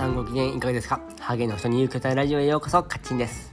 [0.00, 0.98] さんご機嫌いかがですか？
[1.20, 3.52] ハゲの人に言う答えラジオへようこそ、カッチンです。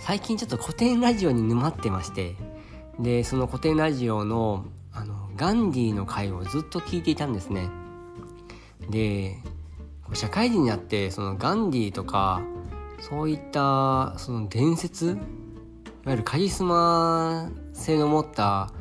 [0.00, 2.34] 最近ちょっと古典ラジオに沼ってまして、
[2.98, 7.68] で、その古典ラジオの、あの、ガンディの回をずっと聞いていたんですね。
[8.90, 9.36] で、
[10.12, 12.42] 社会人になって、そのガンディとか、
[12.98, 15.16] そういったその伝説いわ
[16.06, 18.72] ゆるカリスマ性の持った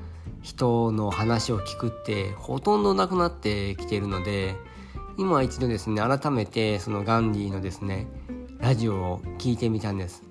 [0.42, 4.56] 人の話を聞くってほとんどなくなってきているので
[5.18, 8.08] 今一度ですね改めてそのガンディのですね
[8.60, 10.24] ラジオを聞いてみたんです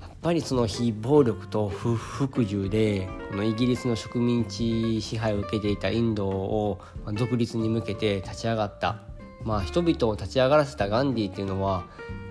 [0.00, 6.80] やっぱりその非暴力と不服従でこのイギリスの植民地支配を受けていたインドを
[7.14, 9.00] 独立に向けて立ち上がった
[9.42, 11.84] まあ人々を立ち上がらせたガンディっていうのはやっ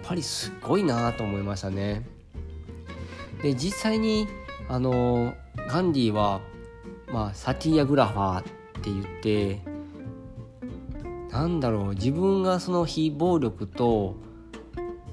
[0.09, 2.05] ぱりすごいなと思いましたね。
[3.41, 4.27] で実際に
[4.69, 5.33] あの
[5.69, 6.41] ガンディは、
[7.07, 8.51] まあ、サティアグラファーって
[8.85, 9.76] 言って
[11.31, 14.15] なんだろう自分がその非暴力と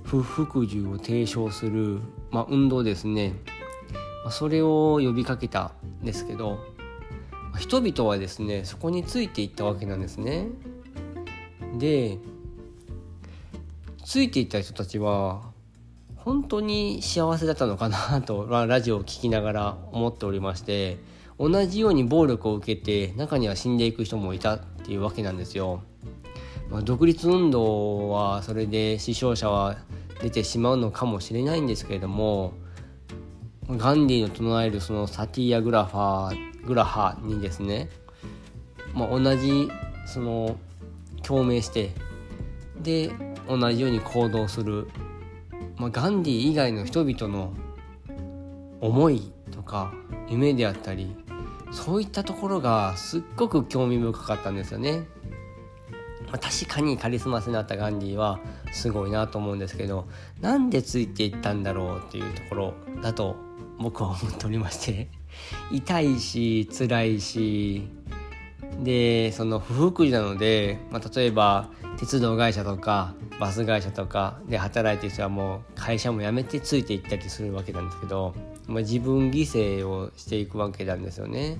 [0.04, 3.34] 不服従を提唱する、まあ、運動ですね、
[4.22, 6.58] まあ、それを呼びかけたんですけど
[7.58, 10.48] 人々はですねそこについていったわけなんですね。
[11.78, 12.18] で
[14.04, 15.42] ついていった人たちは
[16.16, 20.98] 本当に幸せだったのかなと ラジオを聴きながら思っておりまして
[21.38, 25.82] 同じように暴力を受けて中には死んでいく人もいたっていうわけなんですよ。
[26.75, 29.77] まあ、独立運動はそれで死傷者は
[30.20, 32.53] 出てしまうのかもしれないんですけれども
[33.69, 37.91] ガンディの唱えるそのサティアグラファグラハにですね、
[38.92, 39.70] まあ、同じ
[40.05, 40.56] その
[41.22, 41.92] 共鳴して
[42.83, 43.12] で
[43.48, 44.88] 同じように行動する、
[45.77, 47.55] まあ、ガンディ以外の人々の
[48.81, 49.94] 思いとか
[50.28, 51.14] 夢であったり
[51.70, 55.13] そういったところがすっごく興味深かったんですよね。
[56.34, 58.40] まあ、確かにカリスマ性になったガンディは
[58.72, 60.09] すごいなと思うんですけど
[60.41, 63.36] なんでついていったんだろうっていうところだと
[63.78, 65.09] 僕は思っておりまして
[65.70, 67.86] 痛いし辛いし
[68.82, 78.34] でその不服なので、まあ、例えば鉄道会社とかバス会社とかで働いてる人はもう会社も辞めてついていったりするわけなんですけど、
[78.66, 81.59] まあ、自分犠牲をしていくわけなんですよね。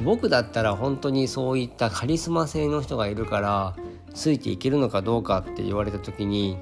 [0.00, 3.76] 僕だったら本当にそういったカリスマ性の人がいるから
[4.14, 6.58] ついていけるのかどうかって言われた時に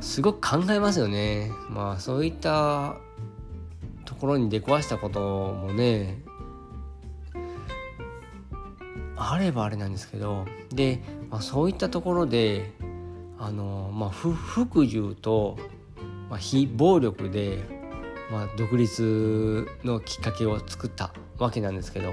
[0.00, 1.50] すごく考えますよね。
[1.70, 2.96] まあそういった
[4.04, 6.22] ところに出くわしたこともね
[9.16, 12.72] あればあれなんですけどで、まあ、そういったところで
[13.38, 15.56] あの、まあ、不服従と、
[16.28, 17.58] まあ、非暴力で、
[18.30, 22.12] まあ、独立のきっかけを作ったわけなんですけど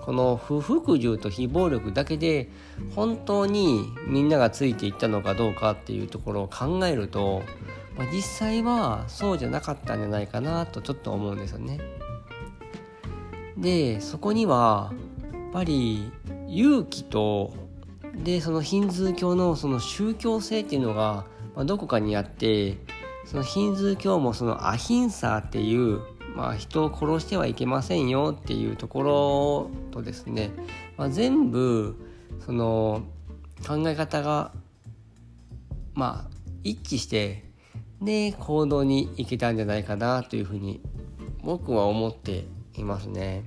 [0.00, 2.48] この不服従と非暴力だけで
[2.94, 7.42] 本当にみんながついていったのかどうかっていうところを考えると、
[7.96, 11.78] まあ、実際はそうじゃなかったんじゃないかなとちょっと思うんですよね。
[13.56, 14.92] でそこには
[15.32, 16.10] やっぱり
[16.46, 17.54] 勇気と
[18.14, 22.78] でそのヒンズー教のその宗教性っていうのが、ま、どこかにあって
[23.24, 26.00] そのヒンズー教もそのアヒンサーっていう、
[26.38, 30.52] まあ、人を殺してはいけませんよっていうところとですね、
[30.96, 31.96] まあ、全部
[32.46, 33.02] その
[33.66, 34.52] 考え方が
[35.94, 37.42] まあ一致して
[38.00, 40.80] で行動に行けたんじゃないかなというふうに
[41.42, 42.44] 僕は思って
[42.76, 43.42] いますね。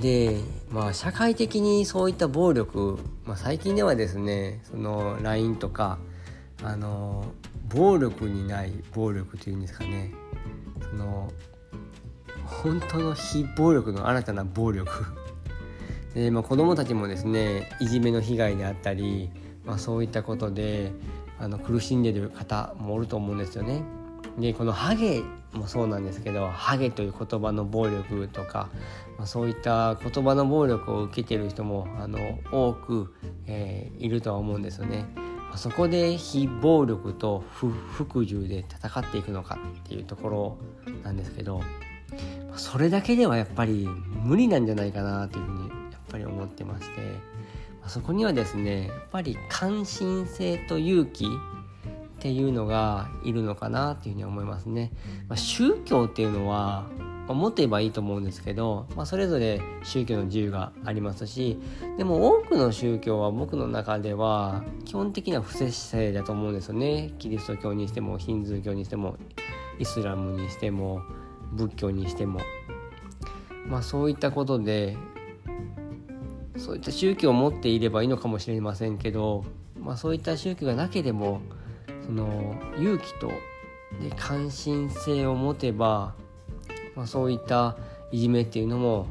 [0.00, 0.38] で
[0.70, 5.98] まあ社会的にそういった暴力、まあ、最近ではですねその LINE とか
[6.62, 7.24] あの
[7.68, 10.12] 暴力にない暴力というんですかね
[10.90, 11.32] その
[12.44, 15.04] 本当の非暴力の新たな暴力
[16.14, 19.30] で、まあ、子どもたちもですねいじめの被害であったり、
[19.64, 20.92] まあ、そういったことで
[21.38, 23.82] あの苦しんでる方もおると思うんですよね。
[24.38, 28.68] でこのハゲもそうなんですけどハゲという言葉の暴力とか、
[29.16, 32.18] まあ、そういった言葉の暴力を受けてる人もあの
[32.52, 33.14] 多く、
[33.46, 35.06] えー、いるとは思うんですよね。
[35.56, 40.58] そこで非暴力と不服従で戦っていくのかっていうところ
[41.02, 41.62] なんですけど
[42.56, 43.88] それだけではやっぱり
[44.22, 46.96] 無理なんじゃないかなというふうにやっぱり思ってまして
[47.86, 51.26] そこにはですねやっぱり関心性と勇気
[52.26, 54.90] っていうのがいるのかなっていうふうに思いますね。
[55.28, 61.56] まあ、宗教っていうのは、まあ、持てばいいと思うんですけど、まあ、それぞれ宗教の自由がありますし
[61.96, 67.12] でも多くの宗教は僕の中では基本的には不摂生だと思うんですよね。
[67.20, 69.16] キリスト教にしてもヒンズー教にしても
[69.78, 71.02] イスラムにしても
[71.52, 72.40] 仏教にしても。
[73.68, 74.96] まあ、そういったことで
[76.56, 79.44] そういった宗教を持っていればいいのかもしれませんけど、
[79.80, 81.40] まあ、そういった宗教がなければ
[82.06, 83.28] その勇気と
[84.00, 86.14] で関心性を持てば、
[86.94, 87.76] まあ、そういった
[88.12, 89.08] いじめっていうのも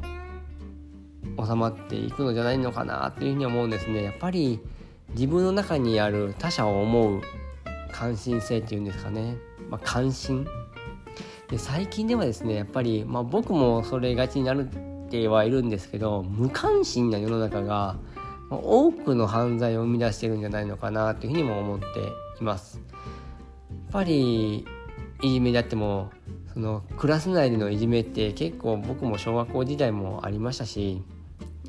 [1.44, 4.02] 収まっていくのじゃないのかなっていうふうに思うんですね。
[4.02, 4.60] やっぱり
[5.10, 7.20] 自分の中にある他者を思う
[7.92, 9.36] 関心性っていうんですかね、
[9.70, 10.46] まあ、関心
[11.48, 17.96] で最近ではですねやっぱり、まあ、僕もそれがちになるってはいるんですけど無関心な世の中が
[18.50, 21.86] 多くの犯罪を生み出してるんじゃないのかなというふうにも思って
[22.40, 22.80] います。
[23.70, 24.66] やっぱり
[25.22, 26.10] いじめであっても
[26.52, 31.02] そのクラス内でのいじめって結構僕も小学校時代もありましたし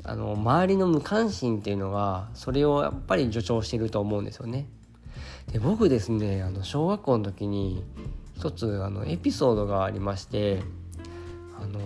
[0.04, 4.66] あの周りの無関心っていうのがそれをやっぱり助長してると思うんですよね。
[5.52, 7.84] で僕ですねあの小学校の時に
[8.36, 10.62] 一つあのエピソードがありまして
[11.60, 11.80] あの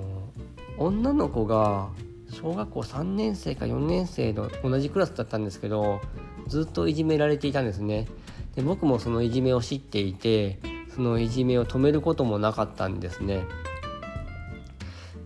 [0.77, 1.89] 女の子が
[2.31, 6.01] 小学校3年生か4年生の同じクラスだったんですけど
[6.49, 8.07] ずっといじめられていたんですね
[8.55, 10.59] で僕もそのいじめを知っていて
[10.95, 13.45] そのいじめを止めることもなかったんですね。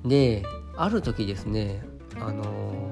[0.05, 0.45] で
[0.77, 1.83] ある時ですね
[2.21, 2.91] あの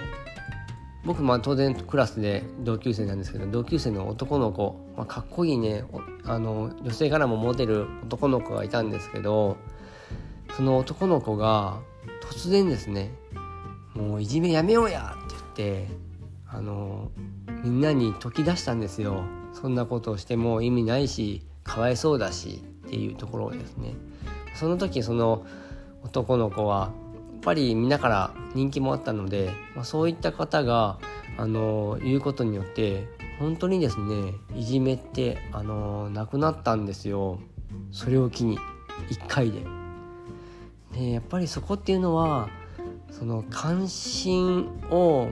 [1.05, 5.85] 僕まあ当然クラスで同級生なんですけど同級生の男の子、まあ、かっこいいね
[6.25, 9.59] あの女性からもモテる男の子がいたんですけど
[10.57, 11.81] その男の子が
[12.23, 13.13] 突然ですね
[13.95, 15.89] もういじめやめようやって言って
[16.49, 17.11] あの
[17.63, 19.25] みんなに解き出したんですよ。
[19.55, 23.95] そんなことをしても意味ないしかわいそうだしっていうところですね
[24.55, 25.47] その時その
[26.03, 26.93] 男の子は
[27.33, 30.99] やっぱりみんなから人気もあったので、まあ、そういった方が
[31.37, 33.07] あの言うことによって
[33.39, 37.41] 本当にですねいじめってあのなくなったんですよ
[37.91, 38.59] それを機に
[39.09, 39.63] 1回で。
[40.93, 42.49] でやっぱりそこっていうのは
[43.11, 45.29] その関心を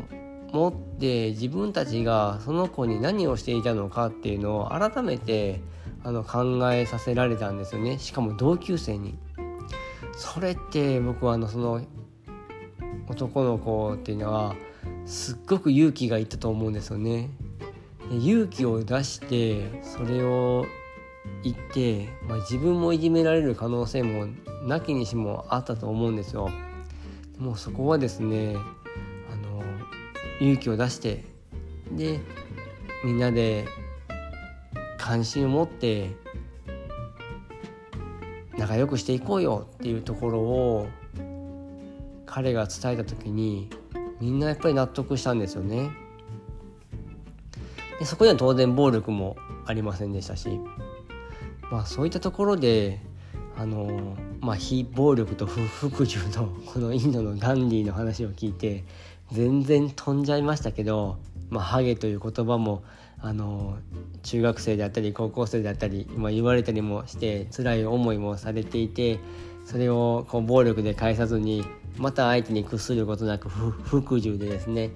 [0.53, 5.61] 持って自分たちがその子に何をしていたのかっていうのを改めて
[6.05, 9.19] あの考えさせられたんですよねしかも同級生に。
[10.15, 11.81] それって僕はあのその
[13.09, 14.55] 男の子っていうのは
[15.07, 17.31] すっごく勇気がいったと思うんですよね。
[18.11, 20.67] 勇気を出してそれを
[21.43, 24.27] 言って、まあ、自分もいじめられる可能性も
[24.67, 26.51] なきにしもあったと思うんですよ。
[27.39, 28.57] もうそこはですね
[30.43, 31.25] 勇気を出して
[31.93, 32.19] で
[33.05, 33.65] みんなで
[34.99, 36.11] 関心を持って
[38.59, 40.89] 仲良くしていこうよっていうところを
[42.27, 43.71] 彼が伝えた時に
[44.21, 45.91] みんなやっぱり納得したんですよね。
[48.01, 49.37] でそこには当然暴力も
[49.67, 50.49] ありませんでしたし、
[51.71, 53.01] まあ、そういったところで
[53.57, 58.83] あのまあ、非暴力と不服従のこのインドのガンディーの話を聞いて
[59.33, 61.19] 全然飛んじゃいましたけど、
[61.51, 62.85] まあ、ハゲという言葉も
[63.21, 63.79] あの
[64.23, 69.21] 中学生であったり高校生であったり、ま、言われたりもして辛い思いもされていて
[69.65, 71.65] それをこう暴力で返さずに
[71.97, 74.91] また相手に屈することなく服従でですね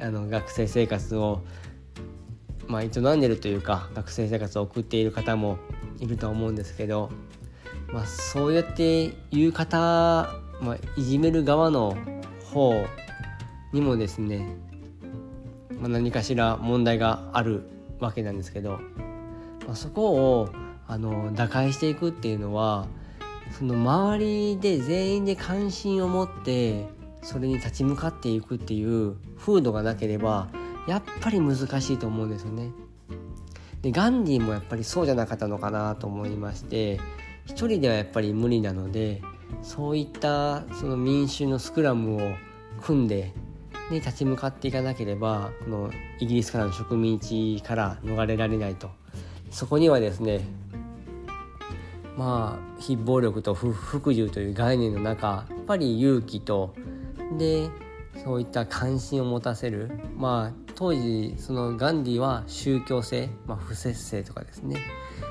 [0.00, 1.42] あの学生生活を、
[2.66, 5.58] まあ、営んでるというか学生生活を送っている方も
[6.00, 7.10] いると思うんですけど
[7.92, 9.76] まあ、そうやって言う方、
[10.60, 11.96] まあ、いじめる側の
[12.52, 12.84] 方
[13.72, 14.56] にもですね、
[15.78, 17.68] まあ、何かしら問題がある
[18.00, 18.80] わけなんですけど、
[19.66, 20.48] まあ、そこを
[20.86, 22.86] あの打開していくっていうのは
[23.58, 26.86] その周りで全員で関心を持って
[27.22, 30.48] それに立ち向かっていくっていう風土がなければ
[30.86, 32.70] やっぱり難しいと思うんですよね。
[33.82, 36.98] でガンディもやっぱりそうじゃなかったのかなと思いまして
[37.44, 39.22] 一人ではやっぱり無理なので
[39.62, 42.20] そういったその民衆のスクラムを
[42.80, 43.32] 組んで
[43.90, 45.90] で立ち向かっていかなければこの
[46.20, 48.90] イギリスからの植民地から逃れられないと。
[49.50, 50.42] そこにはですね
[52.16, 56.74] まあ非暴力と不服従という概念の中やっぱり勇気と
[57.38, 57.70] で
[58.24, 59.90] そういった関心を持たせる。
[60.16, 64.76] まあ当時そのガンディは宗教性、まあ、不節制とかですね。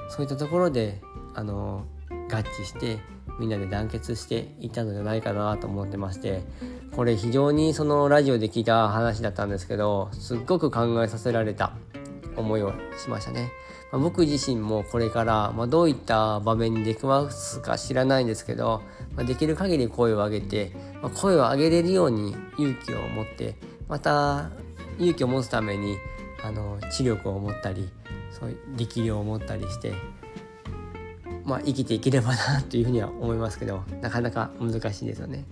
[0.09, 1.01] そういったところで
[1.35, 2.97] あの合致して
[3.39, 6.43] みんなで団結していたのじゃないかなと思ってまして
[6.97, 11.73] これ非常にそのラジオで聞いた話だったんですけどすっごく考えさせられた
[12.35, 13.51] 思いをしましたね。
[13.91, 18.81] まあ、僕自身もこれから、まあ、どういった場面に出くわすか知らないんですけど、
[19.15, 20.71] まあ、できる限り声を上げて、
[21.03, 23.55] ま声を上げれるように勇気を持って
[23.87, 24.49] また
[24.97, 25.97] 勇気を持つために
[26.43, 27.91] あの知力を持ったり
[28.31, 29.93] そういう力量を持ったりして
[31.45, 35.45] まあ、生きていければなというふうには思いますけどなかなか難しいですよね。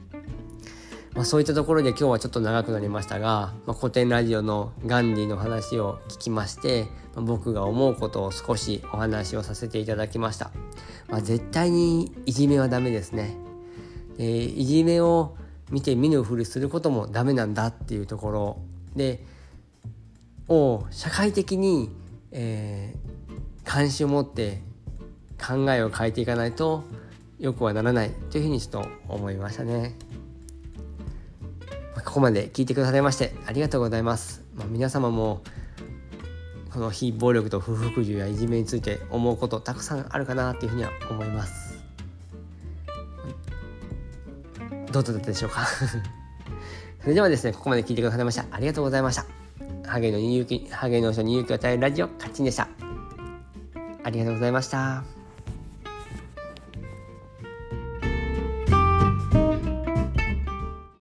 [1.16, 10.52] まあ、そういったところで今日はちょっと長くなりましたが、まあ、古典ラジオのガンディの話を聞きまして、まあ、僕が思うことを少しお話をさせていただきました、
[11.08, 13.38] まあ、絶対にいじめはダメですね、
[14.18, 15.38] えー、いじめを
[15.72, 18.60] 見て見ぬふりすることもダメなんだっていうところ。
[18.96, 19.24] で
[20.48, 21.90] を社会的に、
[22.32, 24.62] えー、関心を持って
[25.44, 26.84] 考えを変えていかないと
[27.40, 29.96] よくはならないというふうにちょっと思いましたね。
[32.06, 34.44] ここまで聞いてくださいましてありがとうございます。
[34.56, 35.42] まあ、皆様も
[36.72, 41.84] この非暴力と不服従やいじめについて思うことたくさんあるかなというふうには思います。
[44.92, 45.66] どうだったでしょうか
[47.02, 48.46] それではですね、ここまで聞いてくださいました。
[48.52, 49.26] ありがとうございました。
[49.86, 52.70] ハゲの勇気、ハゲの人に勇気を与えるラジオ、カッチンでした。
[54.04, 55.15] ありがとうございました。